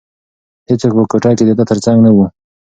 [0.69, 2.25] هیڅوک په کوټه کې د ده تر څنګ نه وو.